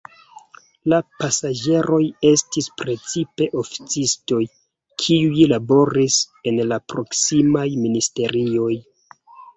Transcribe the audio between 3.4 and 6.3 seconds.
oficistoj, kiuj laboris